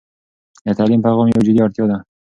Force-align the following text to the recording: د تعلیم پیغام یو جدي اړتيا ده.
د 0.65 0.67
تعلیم 0.79 1.01
پیغام 1.05 1.27
یو 1.29 1.45
جدي 1.47 1.61
اړتيا 1.63 1.85
ده. 1.91 1.97